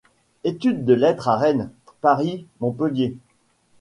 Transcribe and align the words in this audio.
Études 0.43 0.83
de 0.83 0.95
lettres 0.95 1.27
à 1.29 1.37
Rennes, 1.37 1.69
Paris, 2.01 2.47
Montpellier. 2.59 3.19